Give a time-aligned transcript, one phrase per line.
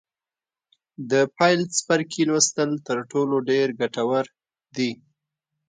[1.11, 4.25] د پیل څپرکي لوستل تر ټولو ډېر ګټور
[4.75, 4.91] دي.